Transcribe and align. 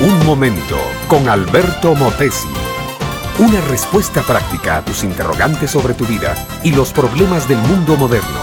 Un 0.00 0.26
momento 0.26 0.78
con 1.08 1.28
Alberto 1.28 1.94
Motesi. 1.94 2.48
Una 3.38 3.60
respuesta 3.62 4.22
práctica 4.22 4.78
a 4.78 4.84
tus 4.84 5.04
interrogantes 5.04 5.70
sobre 5.70 5.94
tu 5.94 6.06
vida 6.06 6.34
y 6.62 6.72
los 6.72 6.92
problemas 6.92 7.48
del 7.48 7.58
mundo 7.58 7.96
moderno. 7.96 8.40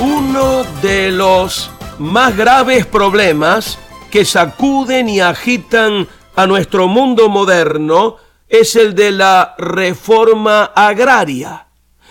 Uno 0.00 0.64
de 0.82 1.10
los 1.10 1.70
más 1.98 2.36
graves 2.36 2.86
problemas 2.86 3.78
que 4.10 4.24
sacuden 4.24 5.08
y 5.08 5.20
agitan 5.20 6.08
a 6.36 6.46
nuestro 6.46 6.88
mundo 6.88 7.28
moderno 7.28 8.16
es 8.48 8.76
el 8.76 8.94
de 8.94 9.12
la 9.12 9.54
reforma 9.58 10.64
agraria. 10.74 11.66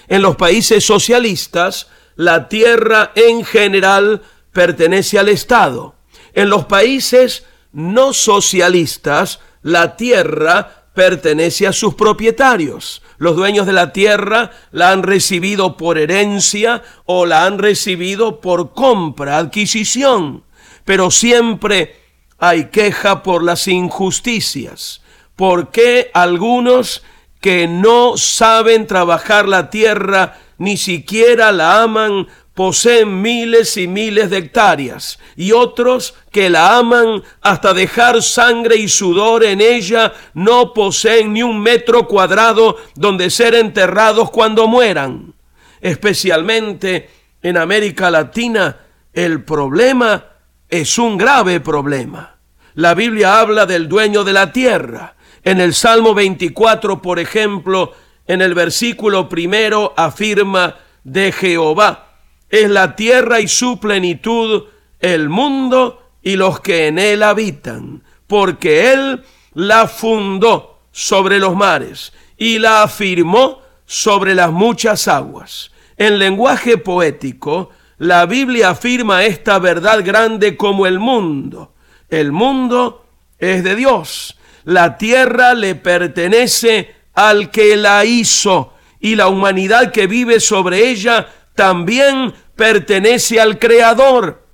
En 0.07 0.21
los 0.21 0.35
países 0.35 0.85
socialistas, 0.85 1.87
la 2.19 2.49
tierra 2.49 3.13
en 3.15 3.45
general 3.45 4.21
pertenece 4.51 5.17
al 5.17 5.29
Estado. 5.29 5.95
En 6.33 6.49
los 6.49 6.65
países 6.65 7.45
no 7.71 8.11
socialistas, 8.11 9.39
la 9.61 9.95
tierra 9.95 10.89
pertenece 10.93 11.65
a 11.65 11.71
sus 11.71 11.93
propietarios. 11.93 13.01
Los 13.19 13.37
dueños 13.37 13.65
de 13.65 13.71
la 13.71 13.93
tierra 13.93 14.51
la 14.71 14.91
han 14.91 15.03
recibido 15.03 15.77
por 15.77 15.97
herencia 15.97 16.83
o 17.05 17.25
la 17.25 17.45
han 17.45 17.57
recibido 17.57 18.41
por 18.41 18.73
compra, 18.73 19.37
adquisición. 19.37 20.43
Pero 20.83 21.11
siempre 21.11 22.01
hay 22.37 22.65
queja 22.65 23.23
por 23.23 23.43
las 23.43 23.65
injusticias. 23.69 25.01
¿Por 25.37 25.71
qué 25.71 26.11
algunos 26.13 27.01
que 27.39 27.69
no 27.69 28.17
saben 28.17 28.87
trabajar 28.87 29.47
la 29.47 29.69
tierra 29.69 30.37
ni 30.59 30.77
siquiera 30.77 31.51
la 31.51 31.81
aman 31.81 32.27
poseen 32.53 33.21
miles 33.21 33.77
y 33.77 33.87
miles 33.87 34.29
de 34.29 34.37
hectáreas 34.37 35.17
y 35.37 35.53
otros 35.53 36.13
que 36.29 36.49
la 36.49 36.77
aman 36.77 37.23
hasta 37.41 37.73
dejar 37.73 38.21
sangre 38.21 38.75
y 38.75 38.89
sudor 38.89 39.45
en 39.45 39.61
ella 39.61 40.13
no 40.33 40.73
poseen 40.73 41.33
ni 41.33 41.41
un 41.41 41.61
metro 41.61 42.05
cuadrado 42.05 42.75
donde 42.95 43.29
ser 43.29 43.55
enterrados 43.55 44.29
cuando 44.29 44.67
mueran. 44.67 45.33
Especialmente 45.79 47.09
en 47.41 47.55
América 47.55 48.11
Latina 48.11 48.77
el 49.13 49.43
problema 49.45 50.25
es 50.67 50.97
un 50.99 51.17
grave 51.17 51.61
problema. 51.61 52.35
La 52.75 52.93
Biblia 52.93 53.39
habla 53.39 53.65
del 53.65 53.87
dueño 53.87 54.23
de 54.23 54.33
la 54.33 54.51
tierra. 54.51 55.15
En 55.43 55.61
el 55.61 55.73
Salmo 55.73 56.13
24, 56.13 57.01
por 57.01 57.19
ejemplo, 57.19 57.93
en 58.29 58.41
el 58.41 58.53
versículo 58.53 59.27
primero 59.27 59.91
afirma 59.97 60.75
de 61.03 61.31
Jehová, 61.31 62.19
es 62.47 62.69
la 62.69 62.95
tierra 62.95 63.39
y 63.39 63.47
su 63.47 63.79
plenitud, 63.79 64.65
el 64.99 65.29
mundo 65.29 66.11
y 66.21 66.35
los 66.35 66.59
que 66.59 66.85
en 66.85 66.99
él 66.99 67.23
habitan, 67.23 68.03
porque 68.27 68.93
él 68.93 69.23
la 69.55 69.87
fundó 69.87 70.81
sobre 70.91 71.39
los 71.39 71.55
mares 71.55 72.13
y 72.37 72.59
la 72.59 72.83
afirmó 72.83 73.63
sobre 73.87 74.35
las 74.35 74.51
muchas 74.51 75.07
aguas. 75.07 75.71
En 75.97 76.19
lenguaje 76.19 76.77
poético, 76.77 77.71
la 77.97 78.27
Biblia 78.27 78.69
afirma 78.69 79.23
esta 79.23 79.57
verdad 79.57 80.05
grande 80.05 80.55
como 80.55 80.85
el 80.85 80.99
mundo. 80.99 81.73
El 82.11 82.31
mundo 82.31 83.07
es 83.39 83.63
de 83.63 83.75
Dios. 83.75 84.37
La 84.65 84.99
tierra 84.99 85.55
le 85.55 85.73
pertenece 85.73 86.98
al 87.13 87.51
que 87.51 87.75
la 87.75 88.05
hizo 88.05 88.73
y 88.99 89.15
la 89.15 89.27
humanidad 89.27 89.91
que 89.91 90.07
vive 90.07 90.39
sobre 90.39 90.89
ella 90.89 91.27
también 91.55 92.33
pertenece 92.55 93.39
al 93.39 93.59
Creador. 93.59 94.45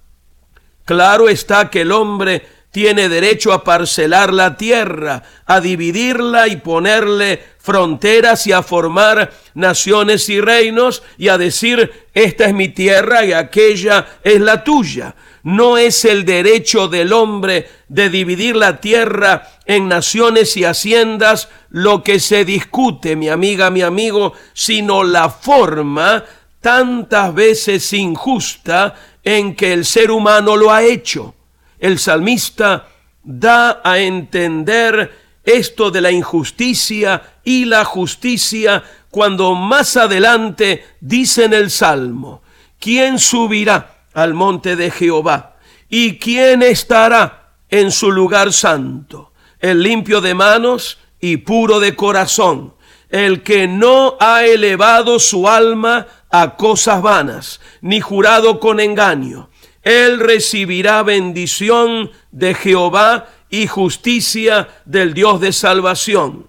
Claro 0.86 1.30
está 1.30 1.70
que 1.70 1.82
el 1.82 1.92
hombre 1.92 2.46
tiene 2.76 3.08
derecho 3.08 3.54
a 3.54 3.64
parcelar 3.64 4.34
la 4.34 4.58
tierra, 4.58 5.24
a 5.46 5.62
dividirla 5.62 6.50
y 6.50 6.58
ponerle 6.58 7.42
fronteras 7.58 8.46
y 8.48 8.52
a 8.52 8.62
formar 8.62 9.32
naciones 9.54 10.28
y 10.28 10.42
reinos 10.42 11.02
y 11.18 11.30
a 11.30 11.38
decir, 11.38 12.08
esta 12.14 12.46
es 12.46 12.54
mi 12.54 12.68
tierra 12.68 13.24
y 13.24 13.32
aquella 13.32 14.06
es 14.22 14.42
la 14.42 14.64
tuya. 14.64 15.16
No 15.46 15.78
es 15.78 16.06
el 16.06 16.26
derecho 16.26 16.88
del 16.88 17.14
hombre 17.14 17.70
de 17.88 18.10
dividir 18.10 18.56
la 18.56 18.82
tierra 18.82 19.48
en 19.68 19.88
naciones 19.88 20.58
y 20.58 20.64
haciendas 20.66 21.50
lo 21.70 22.02
que 22.02 22.20
se 22.20 22.46
discute, 22.46 23.16
mi 23.16 23.30
amiga, 23.30 23.70
mi 23.70 23.84
amigo, 23.84 24.34
sino 24.54 25.04
la 25.04 25.30
forma 25.30 26.26
tantas 26.62 27.32
veces 27.36 27.94
injusta 27.94 28.96
en 29.24 29.56
que 29.56 29.72
el 29.72 29.86
ser 29.86 30.10
humano 30.10 30.58
lo 30.58 30.72
ha 30.72 30.82
hecho. 30.82 31.36
El 31.78 32.00
salmista 32.00 32.88
da 33.24 33.82
a 33.84 34.00
entender 34.00 35.16
esto 35.44 35.92
de 35.92 36.02
la 36.02 36.10
injusticia 36.10 37.22
y 37.44 37.66
la 37.66 37.86
justicia 37.86 38.84
cuando 39.12 39.54
más 39.54 39.96
adelante 39.96 40.88
dice 41.02 41.44
en 41.44 41.54
el 41.54 41.70
Salmo, 41.70 42.42
¿quién 42.80 43.20
subirá 43.20 43.95
al 44.16 44.34
monte 44.34 44.76
de 44.76 44.90
Jehová? 44.90 45.58
¿Y 45.88 46.18
quién 46.18 46.64
estará 46.64 47.54
en 47.70 47.92
su 47.92 48.12
lugar 48.12 48.52
santo? 48.52 49.32
El 49.60 49.84
limpio 49.84 50.22
de 50.22 50.34
manos 50.34 50.98
y 51.20 51.38
puro 51.38 51.80
de 51.80 51.96
corazón, 51.96 52.74
el 53.10 53.44
que 53.44 53.68
no 53.68 54.18
ha 54.20 54.44
elevado 54.44 55.20
su 55.20 55.48
alma 55.48 56.08
a 56.32 56.56
cosas 56.56 57.02
vanas, 57.02 57.62
ni 57.82 58.02
jurado 58.02 58.60
con 58.60 58.80
engaño. 58.80 59.50
Él 59.84 60.20
recibirá 60.20 61.04
bendición 61.04 62.12
de 62.32 62.56
Jehová 62.56 63.28
y 63.50 63.68
justicia 63.68 64.68
del 64.86 65.14
Dios 65.14 65.40
de 65.40 65.54
salvación. 65.54 66.48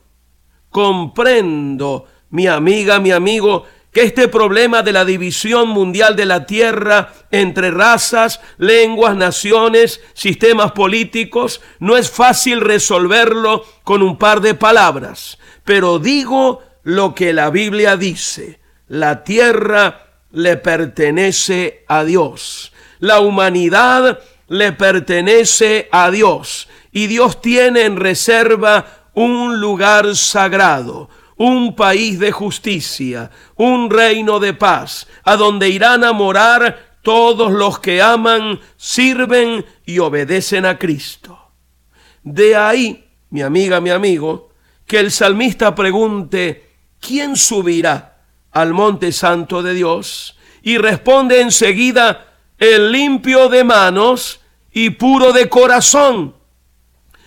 Comprendo, 0.71 2.07
mi 2.31 2.47
amiga, 2.47 2.99
mi 2.99 3.13
amigo, 3.13 3.65
que 3.97 4.03
este 4.03 4.29
problema 4.29 4.83
de 4.83 4.93
la 4.93 5.07
división 5.07 5.71
mundial 5.71 6.17
de 6.17 6.27
la 6.27 6.45
tierra 6.45 7.15
entre 7.31 7.71
razas, 7.71 8.43
lenguas, 8.59 9.17
naciones, 9.17 10.03
sistemas 10.13 10.73
políticos, 10.73 11.63
no 11.79 11.97
es 11.97 12.11
fácil 12.11 12.61
resolverlo 12.61 13.65
con 13.85 14.03
un 14.03 14.19
par 14.19 14.43
de 14.43 14.53
palabras, 14.53 15.39
pero 15.65 15.99
digo 15.99 16.63
lo 16.83 17.15
que 17.15 17.33
la 17.33 17.49
Biblia 17.49 17.97
dice 17.97 18.61
la 18.89 19.25
tierra 19.25 20.09
le 20.31 20.59
pertenece 20.59 21.87
a 21.89 22.05
Dios. 22.05 22.75
La 22.99 23.21
humanidad 23.21 24.19
le 24.49 24.73
pertenece 24.73 25.89
a 25.91 26.11
Dios. 26.11 26.69
Y 26.93 27.07
Dios 27.07 27.41
tiene 27.41 27.87
en 27.87 27.97
reserva 27.97 29.07
un 29.15 29.59
lugar 29.59 30.17
sagrado, 30.17 31.09
un 31.37 31.77
país 31.77 32.19
de 32.19 32.33
justicia, 32.33 33.31
un 33.57 33.91
reino 33.91 34.39
de 34.41 34.55
paz, 34.55 35.07
a 35.25 35.37
donde 35.37 35.69
irán 35.69 36.05
a 36.05 36.13
morar 36.13 36.99
todos 37.03 37.53
los 37.53 37.79
que 37.79 38.03
aman, 38.03 38.59
sirven 38.77 39.65
y 39.85 39.99
obedecen 39.99 40.67
a 40.67 40.79
Cristo. 40.79 41.39
De 42.23 42.57
ahí, 42.57 43.09
mi 43.31 43.43
amiga, 43.43 43.81
mi 43.81 43.91
amigo, 43.91 44.51
que 44.87 44.99
el 44.99 45.11
salmista 45.11 45.75
pregunte, 45.75 46.71
¿quién 47.01 47.37
subirá? 47.37 48.17
al 48.57 48.73
monte 48.73 49.13
santo 49.13 49.63
de 49.63 49.75
Dios 49.75 50.39
y 50.63 50.79
responde 50.79 51.43
enseguida 51.43 52.33
el 52.57 52.91
limpio 52.91 53.51
de 53.51 53.65
manos 53.65 54.41
y 54.73 54.91
puro 54.91 55.35
de 55.35 55.51
corazón. 55.51 56.35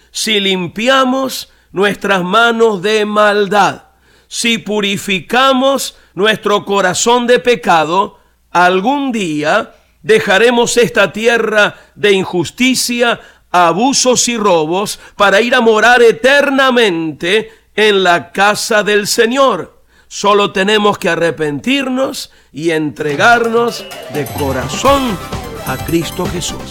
Si 0.09 0.39
limpiamos 0.39 1.53
nuestras 1.71 2.23
manos 2.23 2.81
de 2.81 3.05
maldad, 3.05 3.88
si 4.29 4.59
purificamos 4.59 5.97
nuestro 6.13 6.63
corazón 6.63 7.25
de 7.25 7.39
pecado, 7.39 8.19
algún 8.51 9.11
día 9.11 9.73
dejaremos 10.03 10.77
esta 10.77 11.11
tierra 11.11 11.75
de 11.95 12.11
injusticia, 12.11 13.19
abusos 13.49 14.27
y 14.27 14.37
robos 14.37 14.99
para 15.15 15.41
ir 15.41 15.55
a 15.55 15.61
morar 15.61 16.03
eternamente 16.03 17.51
en 17.75 18.03
la 18.03 18.31
casa 18.31 18.83
del 18.83 19.07
Señor. 19.07 19.81
Solo 20.07 20.51
tenemos 20.51 20.99
que 20.99 21.09
arrepentirnos 21.09 22.31
y 22.51 22.69
entregarnos 22.69 23.83
de 24.13 24.27
corazón 24.37 25.17
a 25.65 25.75
Cristo 25.75 26.27
Jesús. 26.27 26.61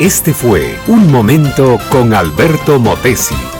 Este 0.00 0.34
fue 0.34 0.76
Un 0.88 1.10
Momento 1.12 1.78
con 1.92 2.14
Alberto 2.14 2.80
Motesi. 2.80 3.59